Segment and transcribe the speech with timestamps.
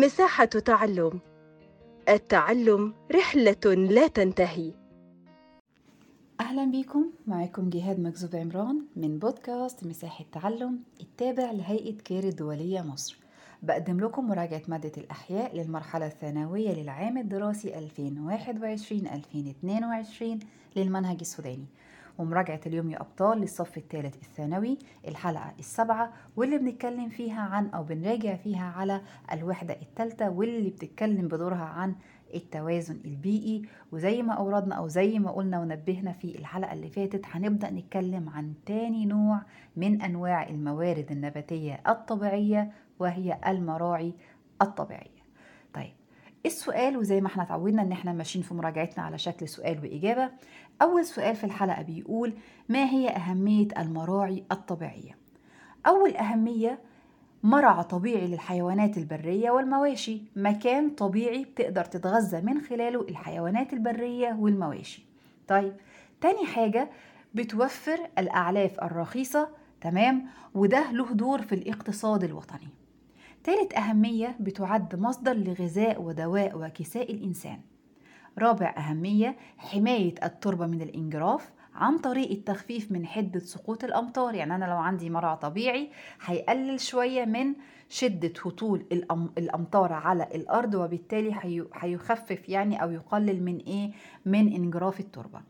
[0.00, 1.20] مساحة تعلم.
[2.08, 4.72] التعلم رحلة لا تنتهي.
[6.40, 13.18] أهلا بيكم معاكم جهاد مكذوب عمران من بودكاست مساحة تعلم التابع لهيئة كير الدولية مصر.
[13.62, 17.80] بقدم لكم مراجعة مادة الأحياء للمرحلة الثانوية للعام الدراسي 2021-2022
[20.76, 21.66] للمنهج السوداني.
[22.18, 24.78] ومراجعة اليوم يا أبطال للصف الثالث الثانوي
[25.08, 29.00] الحلقة السابعة واللي بنتكلم فيها عن أو بنراجع فيها على
[29.32, 31.94] الوحدة الثالثة واللي بتتكلم بدورها عن
[32.34, 33.62] التوازن البيئي.
[33.92, 38.54] وزي ما أوردنا أو زي ما قلنا ونبهنا في الحلقة اللي فاتت هنبدأ نتكلم عن
[38.66, 39.42] تاني نوع
[39.76, 44.14] من أنواع الموارد النباتية الطبيعية وهي المراعي
[44.62, 45.26] الطبيعية.
[45.74, 45.92] طيب
[46.46, 50.30] السؤال وزي ما إحنا اتعودنا إن إحنا ماشيين في مراجعتنا على شكل سؤال وإجابة
[50.82, 52.32] أول سؤال في الحلقة بيقول
[52.68, 55.16] ما هي أهمية المراعي الطبيعية؟
[55.86, 56.78] أول أهمية
[57.42, 60.22] مرعى طبيعي للحيوانات البرية والمواشي.
[60.36, 65.04] مكان طبيعي بتقدر تتغذى من خلاله الحيوانات البرية والمواشي.
[65.48, 65.72] طيب
[66.20, 66.90] تاني حاجة
[67.34, 69.48] بتوفر الأعلاف الرخيصة
[69.80, 72.68] تمام؟ وده له دور في الاقتصاد الوطني.
[73.44, 77.60] تالت أهمية بتعد مصدر لغذاء ودواء وكساء الإنسان.
[78.38, 84.34] رابع أهمية حماية التربة من الانجراف عن طريق التخفيف من حدة سقوط الأمطار.
[84.34, 85.90] يعني أنا لو عندي مرعى طبيعي
[86.24, 87.54] هيقلل شوية من
[87.88, 88.84] شدة هطول
[89.38, 91.34] الأمطار على الأرض وبالتالي
[91.74, 93.90] هيخفف يعني أو يقلل من إيه؟
[94.26, 95.40] من انجراف التربة.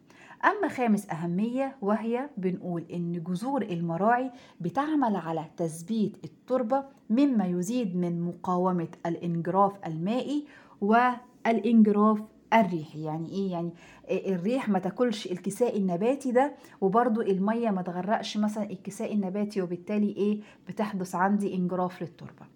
[0.45, 8.21] أما خامس أهمية وهي بنقول إن جذور المراعي بتعمل على تثبيت التربة مما يزيد من
[8.21, 10.47] مقاومة الانجراف المائي
[10.81, 12.21] والانجراف
[12.55, 13.71] الريحي يعني إيه؟ يعني
[14.11, 20.41] الريح ما تاكلش الكساء النباتي ده وبرضو المية ما تغرقش مثلا الكساء النباتي وبالتالي إيه؟
[20.69, 22.47] بتحدث عندي انجراف للتربة.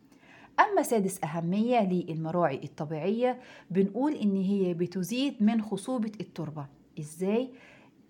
[0.61, 3.39] أما سادس أهمية للمراعي الطبيعية
[3.71, 6.67] بنقول إن هي بتزيد من خصوبة التربة.
[7.01, 7.51] إزاي؟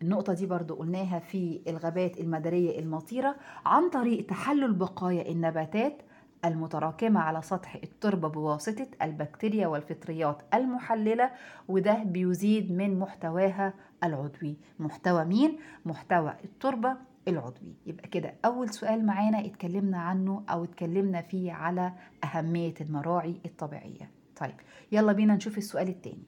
[0.03, 6.03] النقطة دي برضو قلناها في الغابات المدارية المطيرة عن طريق تحلل بقايا النباتات
[6.45, 11.31] المتراكمة على سطح التربة بواسطة البكتيريا والفطريات المحللة
[11.69, 13.75] وده بيزيد من محتواها
[14.05, 14.57] العضوي.
[14.79, 16.97] محتوى مين؟ محتوى التربة
[17.29, 17.75] العضوي.
[17.87, 21.93] يبقى كده أول سؤال معانا اتكلمنا عنه أو اتكلمنا فيه على
[22.25, 24.11] أهمية المراعي الطبيعية.
[24.37, 24.55] طيب
[24.93, 26.25] يلا بينا نشوف السؤال التاني.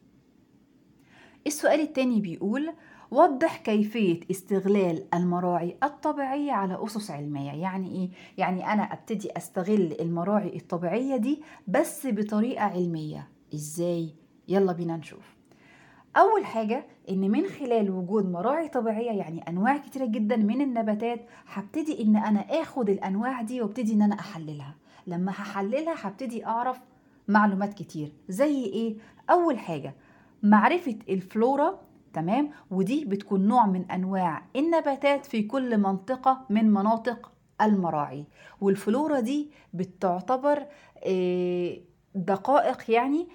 [1.46, 2.72] السؤال التاني بيقول
[3.12, 10.56] وضح كيفية استغلال المراعي الطبيعية على أسس علمية يعني إيه؟ يعني أنا أبتدي أستغل المراعي
[10.56, 14.14] الطبيعية دي بس بطريقة علمية إزاي؟
[14.48, 15.36] يلا بينا نشوف
[16.16, 22.02] أول حاجة إن من خلال وجود مراعي طبيعية يعني أنواع كتيرة جدا من النباتات هبتدي
[22.02, 24.74] إن أنا آخد الأنواع دي وأبتدي إن أنا أحللها
[25.06, 26.80] لما هحللها هبتدي أعرف
[27.28, 28.96] معلومات كتير زي إيه؟
[29.30, 29.94] أول حاجة
[30.42, 31.80] معرفة الفلورا
[32.14, 38.24] تمام؟ ودي بتكون نوع من أنواع النباتات في كل منطقة من مناطق المراعي.
[38.60, 40.66] والفلورا دي بتعتبر
[42.14, 43.28] دقائق يعني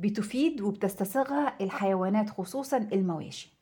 [0.00, 3.57] بتفيد وبتستساغها الحيوانات خصوصا المواشي.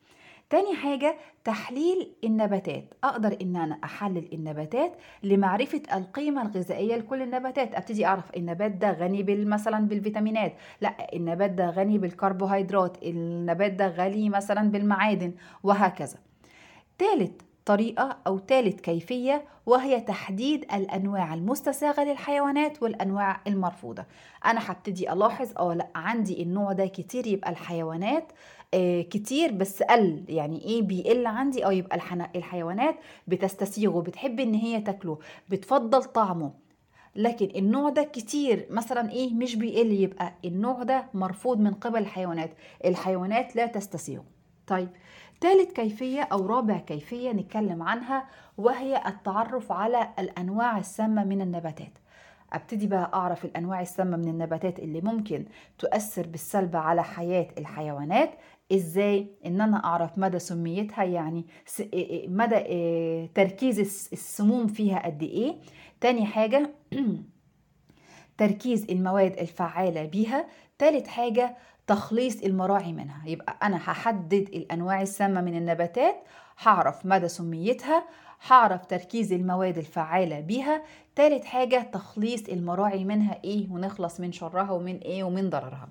[0.51, 2.95] تاني حاجة تحليل النباتات.
[3.05, 7.75] أقدر إن أنا أحلل النباتات لمعرفة القيمة الغذائية لكل النباتات.
[7.75, 10.55] أبتدي أعرف النبات ده غني مثلا بالفيتامينات.
[10.81, 13.03] لا النبات ده غني بالكربوهيدرات.
[13.03, 15.33] النبات ده غني مثلا بالمعادن.
[15.63, 16.19] وهكذا.
[16.99, 24.05] تالت طريقة أو ثالث كيفية وهي تحديد الأنواع المستساغة للحيوانات والأنواع المرفوضة.
[24.45, 28.33] أنا هبتدي ألاحظ أو لأ عندي النوع ده كتير يبقى الحيوانات
[28.75, 31.97] آه كتير بس قل يعني إيه بيقل عندي؟ أو يبقى
[32.37, 32.97] الحيوانات
[33.29, 35.19] بتستسيغه بتحب إن هي تاكله
[35.49, 36.53] بتفضل طعمه.
[37.17, 42.51] لكن النوع ده كتير مثلا إيه مش بيقل يبقى النوع ده مرفوض من قبل الحيوانات.
[42.85, 44.25] الحيوانات لا تستسيغه.
[44.67, 44.89] طيب
[45.41, 48.25] ثالث كيفية أو رابع كيفية نتكلم عنها
[48.59, 51.93] وهي التعرف على الأنواع السامة من النباتات.
[52.53, 55.45] أبتدي بقى أعرف الأنواع السامة من النباتات اللي ممكن
[55.79, 58.31] تؤثر بالسلب على حياة الحيوانات.
[58.73, 61.47] إزاي؟ إن أنا أعرف مدى سميتها يعني
[62.29, 62.57] مدى
[63.35, 63.79] تركيز
[64.13, 65.57] السموم فيها قد إيه.
[66.01, 66.71] تاني حاجة
[68.39, 70.47] تركيز المواد الفعالة بيها.
[70.79, 71.57] تالت حاجة
[71.87, 73.23] تخليص المراعي منها.
[73.27, 76.17] يبقى أنا هحدد الأنواع السامة من النباتات
[76.63, 78.05] هعرف مدى سميتها
[78.49, 80.83] هعرف تركيز المواد الفعالة بيها.
[81.17, 85.89] تالت حاجة تخليص المراعي منها إيه ونخلص من شرها ومن إيه ومن ضررها.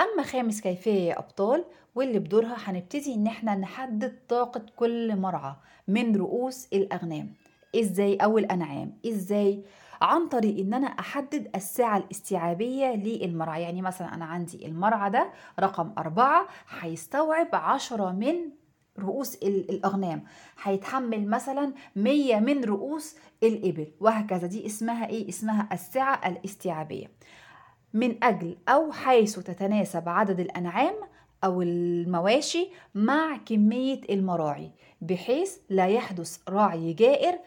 [0.00, 1.64] أما خامس كيفية يا أبطال
[1.94, 5.54] واللي بدورها هنبتدي إن إحنا نحدد طاقة كل مرعى
[5.88, 7.32] من رؤوس الأغنام.
[7.76, 9.62] إزاي أو الأنعام إزاي
[10.04, 13.62] عن طريق إن أنا أحدد السعة الاستيعابية للمرعى.
[13.62, 15.30] يعني مثلا أنا عندي المرعى ده
[15.60, 16.46] رقم أربعة
[16.80, 18.34] هيستوعب عشرة من
[18.98, 20.24] رؤوس ال- الأغنام.
[20.62, 24.46] هيتحمل مثلا مية من رؤوس الإبل وهكذا.
[24.46, 27.10] دي اسمها إيه؟ اسمها السعة الاستيعابية.
[27.92, 30.94] من أجل أو حيث تتناسب عدد الأنعام
[31.44, 37.38] أو المواشي مع كمية المراعي بحيث لا يحدث راعي جائر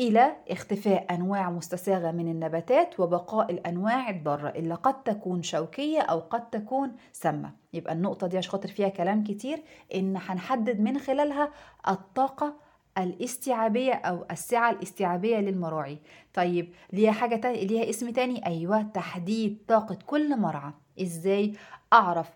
[0.00, 6.50] إلى اختفاء أنواع مستساغة من النباتات وبقاء الأنواع الضارة اللي قد تكون شوكية أو قد
[6.50, 7.52] تكون سامة.
[7.72, 9.62] يبقى النقطة دي عشان خاطر فيها كلام كتير
[9.94, 11.50] إن هنحدد من خلالها
[11.88, 12.54] الطاقة
[12.98, 15.98] الاستيعابية أو السعة الاستيعابية للمراعي.
[16.34, 20.72] طيب ليها حاجة تانية ليها اسم تاني؟ أيوة تحديد طاقة كل مرعى.
[21.02, 21.52] إزاي
[21.92, 22.30] أعرف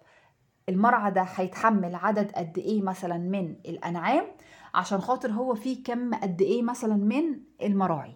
[0.69, 4.25] المرعى ده هيتحمل عدد قد إيه مثلا من الأنعام؟
[4.75, 8.15] عشان خاطر هو فيه كم قد إيه مثلا من المراعي.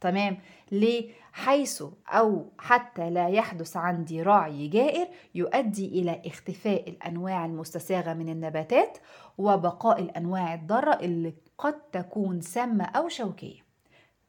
[0.00, 0.38] تمام؟
[0.72, 8.28] ليه؟ حيث أو حتى لا يحدث عندي راعي جائر يؤدي إلى اختفاء الأنواع المستساغة من
[8.28, 8.98] النباتات
[9.38, 13.67] وبقاء الأنواع الضارة اللي قد تكون سامة أو شوكية.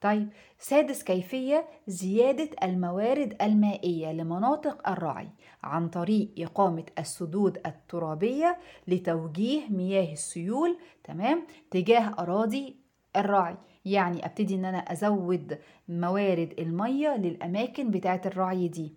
[0.01, 0.29] طيب
[0.59, 5.27] سادس كيفية زيادة الموارد المائية لمناطق الرعي
[5.63, 8.57] عن طريق إقامة السدود الترابية
[8.87, 12.75] لتوجيه مياه السيول تمام تجاه أراضي
[13.15, 13.57] الرعي.
[13.85, 15.59] يعني أبتدي إن أنا أزود
[15.89, 18.93] موارد المية للأماكن بتاعت الرعي دي.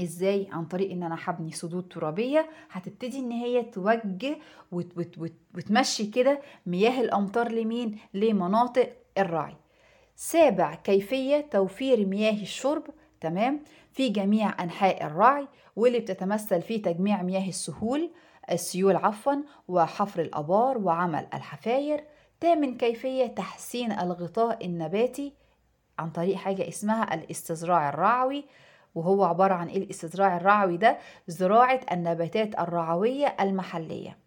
[0.00, 4.36] إزاي؟ عن طريق إن أنا هبني سدود ترابية هتبتدي إن هي توجه
[4.72, 9.54] وت وت وت وتمشي كده مياه الأمطار لمين؟ لمناطق الرعي.
[10.20, 12.82] سابع كيفية توفير مياه الشرب
[13.20, 13.60] تمام؟
[13.92, 18.10] في جميع أنحاء الرعي واللي بتتمثل في تجميع مياه السهول
[18.50, 19.32] السيول عفوا
[19.68, 22.04] وحفر الأبار وعمل الحفاير.
[22.40, 25.32] تامن كيفية تحسين الغطاء النباتي
[25.98, 28.44] عن طريق حاجة اسمها الاستزراع الرعوي
[28.94, 30.98] وهو عبارة عن إيه الاستزراع الرعوي ده؟
[31.28, 34.18] زراعة النباتات الرعوية المحلية.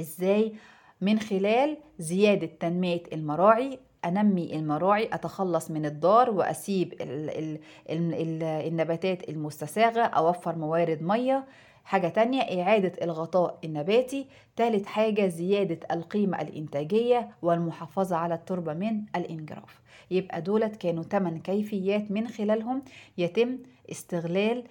[0.00, 0.54] إزاي؟
[1.00, 7.58] من خلال زيادة تنمية المراعي أنمي المراعي أتخلص من الضار وأسيب ال ال
[7.90, 11.44] ال ال النباتات المستساغة أوفر موارد مية.
[11.84, 14.26] حاجة تانية إعادة الغطاء النباتي.
[14.56, 19.80] تالت حاجة زيادة القيمة الإنتاجية والمحافظة على التربة من الإنجراف.
[20.10, 22.82] يبقى دولت كانوا 8 كيفيات من خلالهم.
[23.18, 23.58] يتم
[23.90, 24.64] استغلال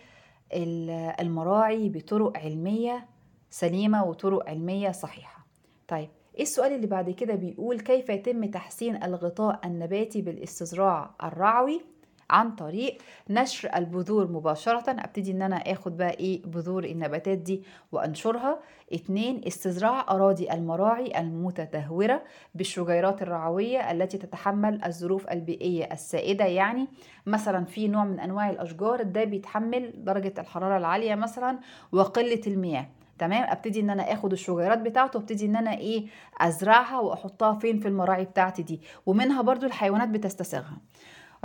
[1.22, 3.06] المراعي بطرق علمية
[3.50, 5.46] سليمة وطرق علمية صحيحة.
[5.88, 6.10] طيب
[6.40, 11.82] السؤال اللي بعد كده بيقول كيف يتم تحسين الغطاء النباتي بالاستزراع الرعوي
[12.30, 12.98] عن طريق
[13.30, 18.60] نشر البذور مباشرة؟ أبتدي إن أنا آخد بقى إيه بذور النباتات دي وأنشرها.
[18.94, 22.24] اتنين استزراع أراضي المراعي المتدهورة
[22.56, 26.46] بالشجيرات الرعوية التي تتحمل الظروف البيئية السائدة.
[26.46, 26.88] يعني
[27.26, 31.60] مثلا في نوع من أنواع الأشجار ده بيتحمل درجة الحرارة العالية مثلا
[31.92, 32.88] وقلة المياه.
[33.20, 36.06] تمام؟ أبتدي إن أنا آخد الشجيرات بتاعته وأبتدي إن أنا إيه
[36.42, 40.78] أزرعها وأحطها فين في المراعي بتاعتي دي ومنها برضو الحيوانات بتستساغها.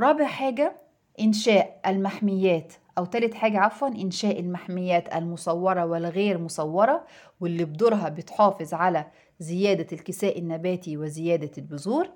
[0.00, 0.76] رابع حاجة
[1.20, 7.04] إنشاء المحميات أو تالت حاجة عفوا إنشاء المحميات المصورة والغير مصورة
[7.40, 9.06] واللي بدورها بتحافظ على
[9.38, 12.08] زيادة الكساء النباتي وزيادة البذور.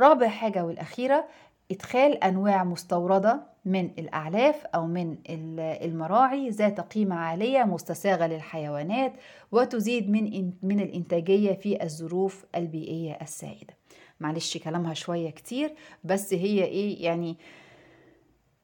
[0.00, 1.24] رابع حاجة والأخيرة
[1.70, 5.16] إدخال أنواع مستوردة من الأعلاف أو من
[5.58, 9.12] المراعي ذات قيمة عالية مستساغة للحيوانات
[9.52, 13.74] وتزيد من من الإنتاجية في الظروف البيئية السائدة.
[14.20, 17.36] معلش كلامها شوية كتير بس هي إيه يعني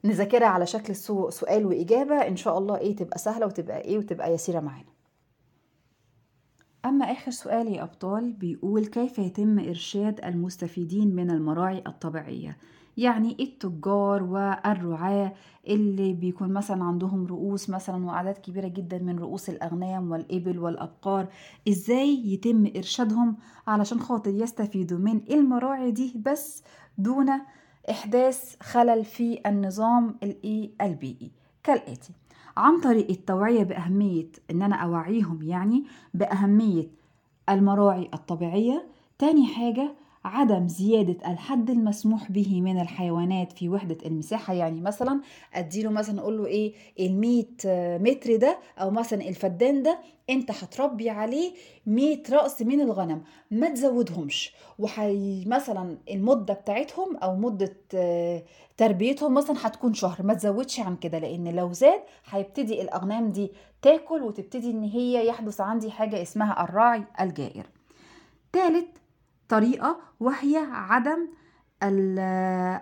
[0.05, 0.97] نذاكرها على شكل
[1.33, 4.89] سؤال وإجابة إن شاء الله إيه تبقى سهلة وتبقى إيه وتبقى يسيرة معانا.
[6.85, 12.57] أما آخر سؤال يا أبطال بيقول كيف يتم إرشاد المستفيدين من المراعي الطبيعية؟
[12.99, 15.33] يعني التجار والرعاة
[15.69, 21.27] اللي بيكون مثلا عندهم رؤوس مثلا وأعداد كبيرة جدا من رؤوس الأغنام والإبل والأبقار
[21.69, 23.37] إزاي يتم إرشادهم
[23.67, 26.63] علشان خاطر يستفيدوا من المراعي دي بس
[26.99, 27.31] دون
[27.91, 30.17] إحداث خلل في النظام
[30.83, 31.31] البيئي
[31.63, 32.13] كالآتي
[32.57, 36.89] عن طريق التوعية بأهمية إن أنا أوعيهم يعني بأهمية
[37.49, 38.87] المراعي الطبيعية
[39.19, 39.95] تاني حاجة
[40.29, 44.55] عدم زيادة الحد المسموح به من الحيوانات في وحدة المساحة.
[44.55, 45.21] يعني مثلا
[45.55, 47.47] أديله مثلا أقول له إيه المية
[47.99, 49.99] متر ده أو مثلا الفدان ده
[50.31, 51.53] أنت هتربي عليه
[51.87, 54.53] مية رأس من الغنم ما تزودهمش.
[54.79, 57.77] وحي مثلا المدة بتاعتهم أو مدة
[58.77, 64.23] تربيتهم مثلا هتكون شهر ما تزودش عن كده لأن لو زاد هيبتدي الأغنام دي تاكل
[64.23, 67.67] وتبتدي إن هي يحدث عندي حاجة اسمها الراعي الجائر.
[68.53, 68.89] تالت
[69.49, 71.29] طريقة وهي عدم
[71.83, 72.19] ال-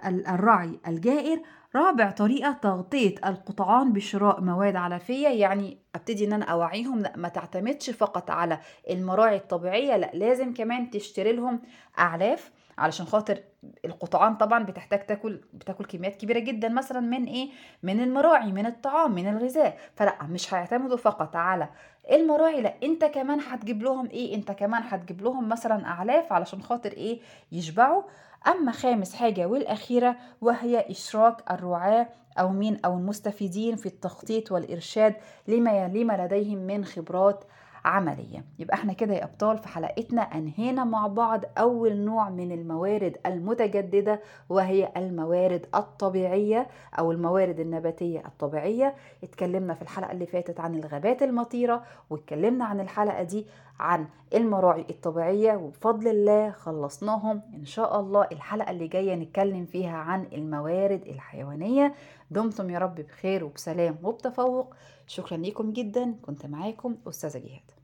[0.07, 1.43] ال- الرعي الجائر.
[1.77, 6.99] رابع طريقة تغطية القطعان بشراء مواد علفية يعني أبتدي إن أنا أوعيهم.
[7.01, 8.59] لا ما تعتمدش فقط على
[8.91, 9.97] المراعي الطبيعية.
[9.97, 11.61] لا لازم كمان تشتري لهم
[11.99, 13.39] أعلاف علشان خاطر
[13.85, 17.49] القطعان طبعا بتحتاج تاكل بتاكل كميات كبيرة جدا مثلا من إيه؟
[17.83, 19.79] من المراعي من الطعام من الغذاء.
[19.95, 21.69] فلا مش هيعتمدوا فقط على
[22.13, 26.93] المراعي لا أنت كمان هتجيب لهم إيه؟ أنت كمان هتجيب لهم مثلا أعلاف علشان خاطر
[26.93, 27.21] إيه؟
[27.53, 28.03] يشبعوا.
[28.47, 32.07] أما خامس حاجة والأخيرة وهي إشراك الرعاة
[32.39, 35.15] أو مين؟ أو المستفيدين في التخطيط والإرشاد
[35.49, 37.45] لما لما لديهم من خبرات
[37.87, 38.45] عملية.
[38.59, 44.21] يبقى إحنا كده يا أبطال في حلقتنا أنهينا مع بعض أول نوع من الموارد المتجددة
[44.49, 46.67] وهي الموارد الطبيعية
[46.99, 48.95] أو الموارد النباتية الطبيعية.
[49.25, 53.47] اتكلمنا في الحلقة اللي فاتت عن الغابات المطيرة واتكلمنا عن الحلقة دي
[53.81, 57.43] عن المراعي الطبيعية وبفضل الله خلصناهم.
[57.55, 61.95] إن شاء الله الحلقة اللي جاية نتكلم فيها عن الموارد الحيوانية.
[62.31, 64.75] دمتم يا رب بخير وبسلام وبتفوق.
[65.07, 66.15] شكرا لكم جدا.
[66.23, 67.76] كنت معاكم أستاذة جهاد